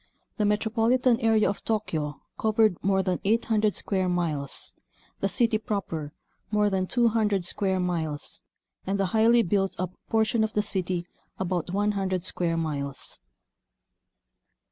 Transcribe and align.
The 0.37 0.45
metropolitan 0.45 1.19
area 1.19 1.47
of 1.47 1.63
Tokyo 1.63 2.23
covered 2.35 2.75
more 2.83 3.03
than 3.03 3.19
800 3.23 3.75
square 3.75 4.09
miles; 4.09 4.73
the 5.19 5.29
city 5.29 5.59
proper, 5.59 6.11
more 6.49 6.71
than 6.71 6.87
200 6.87 7.45
square 7.45 7.79
miles; 7.79 8.41
and 8.83 8.99
the 8.99 9.05
highly 9.13 9.43
built 9.43 9.75
up 9.77 9.91
portion 10.09 10.43
of 10.43 10.53
the 10.53 10.63
city, 10.63 11.05
about 11.39 11.69
100 11.71 12.23
square 12.23 12.57
miles. 12.57 13.19